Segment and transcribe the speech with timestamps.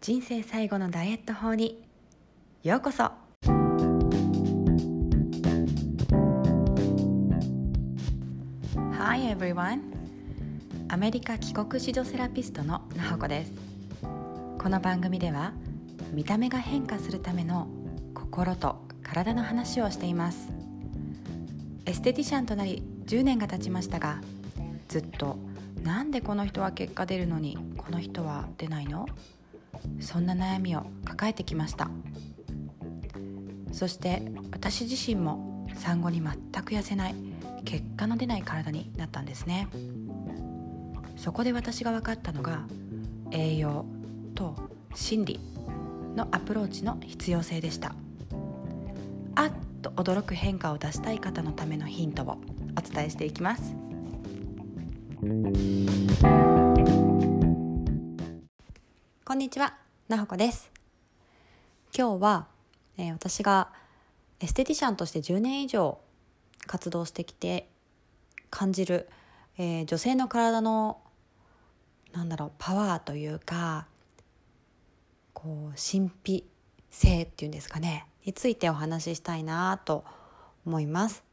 [0.00, 1.82] 人生最後のダイエット法に。
[2.62, 3.10] ようこそ。
[8.92, 9.80] Hi everyone.
[10.88, 13.52] アメリカ帰国子女セラピストのなほこです。
[14.58, 15.52] この番組では
[16.12, 17.66] 見た目が変化するための
[18.14, 20.50] 心と体の話をしています。
[21.86, 24.20] エステティシャンとなり10年が経ちましたが
[24.88, 25.38] ずっと
[25.82, 29.06] なんでこの人は結果出るのにこの人は出ないの？
[30.00, 31.90] そんな悩みを抱えてきました。
[33.72, 34.22] そして
[34.52, 36.32] 私自身も産後に全
[36.62, 37.14] く痩せない
[37.64, 39.68] 結果の出ない体になったんですね。
[41.16, 42.66] そこで私が分かったのが
[43.30, 43.84] 栄養
[44.34, 44.54] と
[44.94, 45.40] 心理
[46.14, 47.94] のアプローチの必要性でした。
[49.34, 52.38] あっと驚く変化を出したい方のためのヒントを
[52.78, 53.74] お伝えしていきます。
[59.28, 59.74] こんにちは、
[60.06, 60.70] なほこです
[61.92, 62.46] 今日は、
[62.96, 63.72] えー、私が
[64.38, 65.98] エステティシャンとして10年以上
[66.68, 67.68] 活動してきて
[68.50, 69.08] 感じる、
[69.58, 71.00] えー、女性の体の
[72.12, 73.88] なんだろうパワーというか
[75.32, 76.44] こう神秘
[76.92, 80.04] 性っていうんですかねについてお話ししたいなと
[80.64, 81.24] 思います。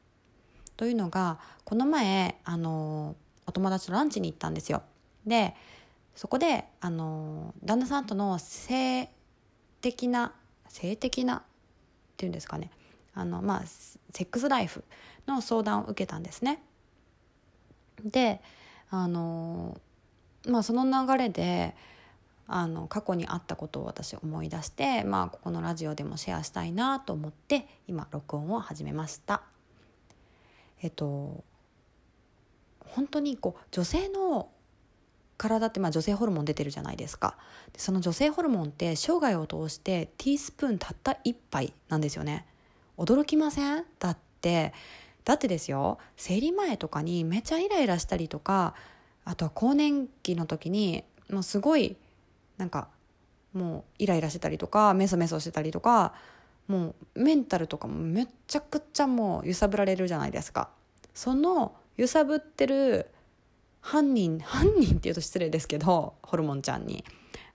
[0.77, 4.81] というのがこの前あのお友達とランチに行ったんですよ。
[5.27, 5.55] で
[6.15, 9.09] そこであの旦那さんとの性
[9.81, 10.33] 的な
[10.69, 11.41] 性的なっ
[12.17, 12.71] ていうんですかね
[13.13, 14.83] あの、まあ、セックスライフ
[15.27, 16.61] の相談を受けたんですね。
[18.03, 18.41] で
[18.89, 19.79] あの、
[20.47, 21.75] まあ、その流れで
[22.47, 29.43] あの過去にあったことを私思い出して、まあ、ここのラジオでもシェアしたいなと思って今録音を始めました。
[30.81, 31.43] えっと
[32.79, 34.49] 本当にこう女性の
[35.37, 37.37] 体ってまあ女性ホルモン出てるじゃないですか。
[37.73, 42.45] でその女性ホルモンって生涯を通してティースプーンたった1杯なんですよね。
[42.97, 43.83] 驚きません？
[43.99, 44.73] だって
[45.25, 45.97] だってですよ。
[46.17, 48.75] 生理前とかにめちゃイライラしたりとか
[49.25, 51.95] あとは更年期の時にもうすごい
[52.57, 52.89] なんか
[53.53, 56.13] もうイライラしてたりとかメソメソしてたりとか
[56.67, 60.69] もうメンタルとかもめちゃくちゃもう揺さぶられるじゃないですか。
[61.13, 63.07] その揺さぶってる
[63.83, 67.03] 犯人犯人っていうと失礼ですけどホルモンちゃんに。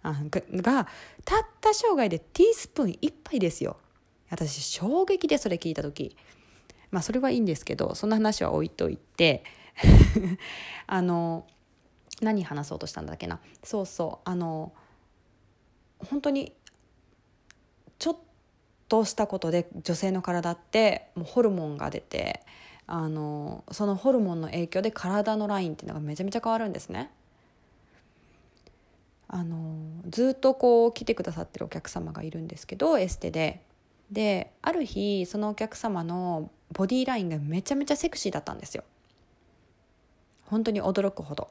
[0.02, 0.86] あが
[1.24, 3.78] たった生涯でティースプーン1杯ですよ。
[4.30, 6.16] 私衝撃でそれ聞いた時。
[6.90, 9.42] まあそれはいいんですけどそんな話は置いといて。
[10.86, 11.46] あの
[12.20, 13.40] 何話そうとしたんだっけな。
[13.64, 14.28] そうそう。
[14.28, 14.72] あの
[15.98, 16.52] 本当に
[17.98, 18.16] ちょっ
[18.88, 22.42] としたことで女性の体ってもうホルモンが出て
[22.91, 27.10] あのそのホルモンの影響で体のラインっていうのがめちゃめちゃ変わるんですね。
[29.28, 29.76] あの
[30.09, 33.62] ずっとこう来てくださってるお客様がいるんですけどエステで。
[34.10, 38.84] である日そのお客様のボディーラインがめちゃめちゃセクシーだったんですよ。
[40.47, 41.50] 本当に驚くほど。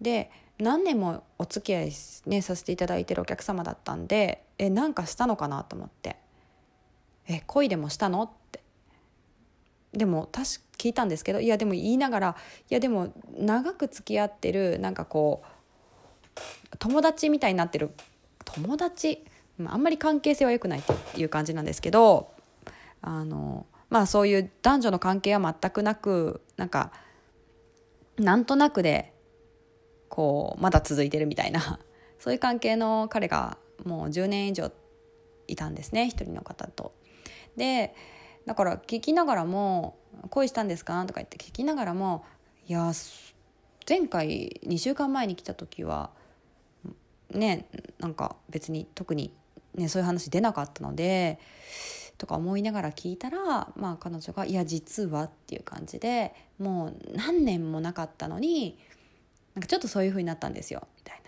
[0.00, 1.92] で何年もお付き合い、
[2.26, 6.16] ね、させていただいてるお客様だったんでえなんかしたのかなと思って
[7.26, 8.30] 「え恋でもしたの?」っ
[9.92, 12.36] でも確聞いたんですけどいやでも言いながら
[12.70, 17.90] いやでも長く付き合ってるなんかこう友達みたいになってる
[18.44, 19.24] 友達？
[19.66, 22.30] あんまり関係性は良くないっていう感じなんですけど
[23.02, 26.92] あのまあそういう男女の関係は全くなくなんか
[28.18, 29.12] なんとなくで
[30.08, 31.80] こうまだ続いてるみたいな
[32.18, 34.70] そういう関係の彼がもう10年以上
[35.48, 36.92] いたんですね一人の方と。
[37.56, 37.94] で
[38.48, 39.98] だから聞きながらも
[40.30, 42.24] 「恋したんですか?」とか言って聞きながらも
[42.66, 42.92] 「いや
[43.86, 46.10] 前回2週間前に来た時は
[47.30, 47.66] ね
[47.98, 49.34] なんか別に特に、
[49.74, 51.38] ね、そういう話出なかったので」
[52.16, 58.78] とか思いながら聞いたら、まあ、彼女が「いや実は」っていう感じでもう何年もなかったのに
[59.54, 61.22] なんかちょっとそういう風になったんですよみたい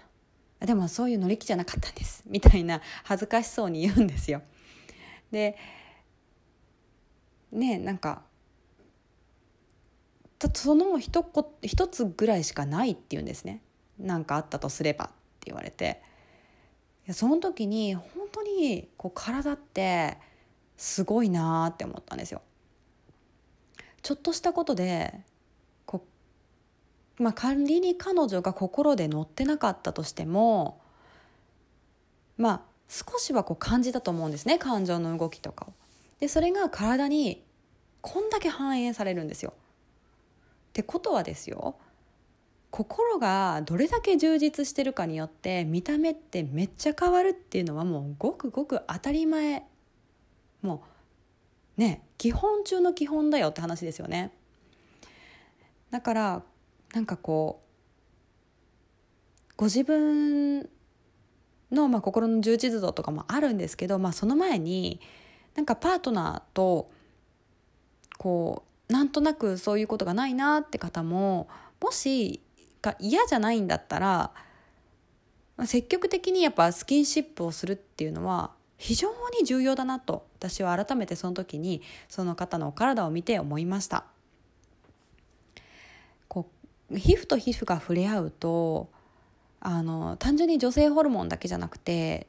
[0.59, 0.67] な。
[0.67, 4.41] でもそういう乗り気じゃなかったんですみたいな恥ずかしそうに言うんですよ。
[5.31, 5.57] で
[7.53, 8.23] ねなんか
[10.55, 13.63] その一こ一つぐらいしかないって言うんですね
[13.99, 15.15] 何かあったとすればって
[15.47, 16.03] 言われて
[17.07, 20.17] いやその時に本当にこう体って
[20.77, 22.41] すごいなって思ったんですよ。
[24.03, 25.21] ちょっとしたことで
[25.85, 26.07] こ
[27.19, 30.81] まあ、仮に彼女が心で乗ってなかったとしても
[32.39, 35.80] まあ少しはこう感じたと思うんですね感情の動きとかを。
[36.21, 37.43] でそれが体に
[38.01, 39.55] こんだけ反映されるんですよ。
[40.71, 41.77] ってことはですよ
[42.71, 49.65] 心がどれだけ充実してるかによって見た目ってめっちゃ変わるっていうのはもうごくごく当たり前
[50.63, 50.85] も
[51.77, 54.33] うね基本中の基本だよって話ですよね
[55.91, 56.43] だから
[56.95, 60.69] なんかこうご自分
[61.73, 65.01] の、まあ、心の充実度とかもあるんですけど、まあ、その前に
[65.55, 66.91] なんかパートナーと
[68.19, 71.49] こうなんとなくそういうことがないなって方も
[71.81, 72.41] もし
[72.83, 74.31] が嫌じゃないんだったら
[75.67, 79.09] 積極的にやっぱスキンシップをするっていうのは非常
[79.39, 84.05] に重要だなと私は改めてその時にその方のお体を見て思いました。
[86.29, 86.49] こ
[86.91, 88.89] う皮膚と皮膚が触れ合うと
[89.61, 92.27] あの単純に女性ホルモンだけじゃなくて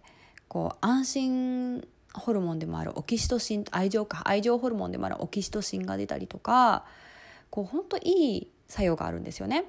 [0.50, 6.85] こう安心ホルモンでもあるオキシトシン愛情か愛情ホルモンでもあるオキシトシンが出たりとか
[7.49, 9.65] こう本当いい作用があるんですよね。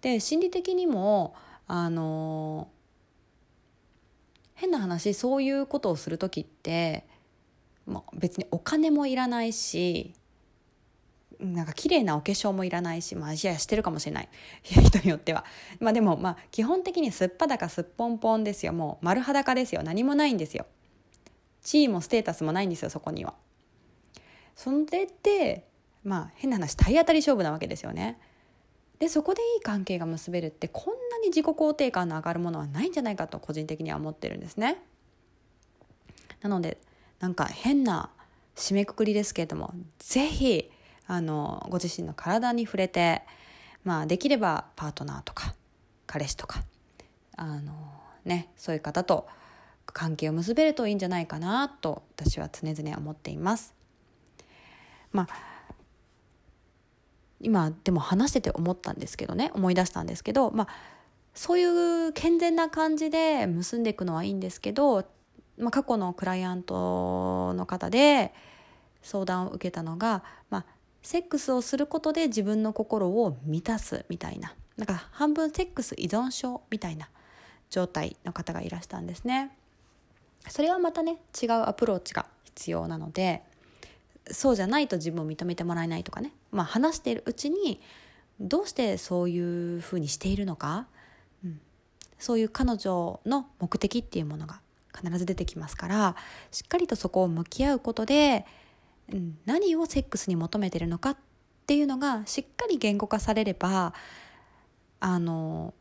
[0.00, 1.34] で心理的にも
[1.68, 2.68] あの
[4.54, 7.06] 変な話そういうことをする時って、
[7.86, 10.14] まあ、別にお金もいらないし
[11.40, 14.28] なんか綺麗なお化粧もいらないしまあいやしてるかもしれない。
[14.62, 15.44] 人によっては。
[15.80, 18.72] まあでもまあ基本的にすっぱだかすっぽんぽんですよ。
[18.72, 19.82] もう丸裸ですよ。
[19.82, 20.66] 何もないんですよ。
[21.62, 23.34] 地位もステータスもないんですよそこには。
[24.54, 25.66] それで
[26.04, 28.18] まあ変な話体当たり勝負なわけですよね。
[28.98, 34.80] でそこでいい関係が結べるってこんなに自己肯定感の上がるものはないんじゃないかと個人的には思ってるんですね。
[36.40, 36.78] なので
[37.18, 38.10] なんか変な
[38.56, 40.70] 締めくくりですけれども是非
[41.06, 43.22] あのご自身の体に触れて、
[43.84, 45.54] まあ、できればパートナーとか
[46.06, 46.62] 彼氏とか
[47.36, 47.72] あの、
[48.24, 49.26] ね、そういう方と
[49.92, 53.74] 関係を結べるといいんじゃないかなと私は常々思っています。
[55.12, 55.52] まあ
[57.42, 60.68] 今でも話してて思ったんですけどね思い出したんですけど、まあ、
[61.34, 65.04] そういう健全な感じで結んでいくのはいいんですけど、
[65.58, 68.32] まあ、過去のクライアントの方で
[69.02, 70.64] 相談を受けたのが、まあ、
[71.02, 77.08] セックスをすることで自分の心を満たすみたいななんか半分セックス依存症みたいな
[77.70, 79.50] 状態の方がいらしたんですね。
[80.48, 83.42] それはまたね違うアプローチが必要なので
[84.30, 87.80] そうじゃないと自分を認めてもらえないとかね、まあ、話しているうちに
[88.40, 90.86] どうしてそういうふうにしているのか、
[91.44, 91.60] うん、
[92.18, 94.60] そういう彼女の目的っていうものが
[94.94, 96.16] 必ず出てきますから
[96.50, 98.44] しっかりとそこを向き合うことで
[99.12, 101.16] うん、何をセックスに求めてるのかっ
[101.66, 103.94] ていうのがしっかり言語化されれば
[105.00, 105.74] あの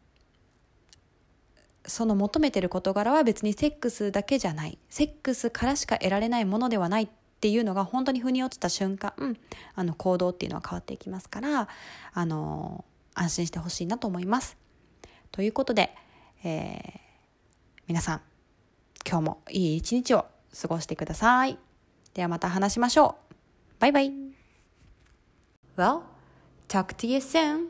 [1.85, 7.07] その求めてる事柄は別にセックスだけじゃないセックスからしか得られないものではないっ
[7.39, 9.37] ていうのが本当に腑に落ちた瞬間、うん、
[9.73, 11.67] あの行動っていうのは変わっていきますから
[12.13, 12.85] あの
[13.15, 14.57] 安心してほしいなと思います。
[15.31, 15.91] ということで、
[16.43, 16.99] えー、
[17.87, 18.21] 皆さん
[19.07, 20.25] 今日もいい一日を
[20.61, 21.57] 過ごしてください。
[22.13, 23.35] ではまた話しましょう。
[23.79, 24.11] バイバイ。
[25.77, 26.01] Well,
[26.67, 27.69] talk to you soon.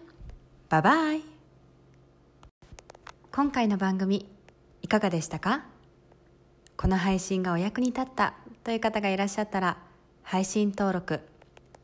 [0.69, 1.30] Bye bye.
[3.33, 4.29] 今回の番組
[4.81, 5.63] いかがでしたか？
[6.75, 8.33] この配信がお役に立った
[8.65, 9.77] という方がいらっしゃったら
[10.21, 11.21] 配信登録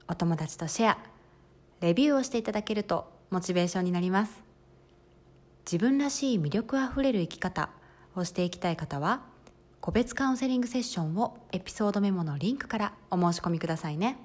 [0.10, 0.98] お友達とシェア
[1.80, 4.44] レビューをしていただけるとモチベーションになります
[5.66, 7.70] 自分らしい魅力あふれる生き方
[8.14, 9.22] をしていきたい方は
[9.80, 14.18] 個別カウンセリングセッションをエピソードメモのリンクからお申し込みくださいね。